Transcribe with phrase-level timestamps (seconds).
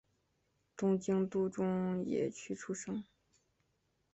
[0.75, 3.03] 东京都中野区出生。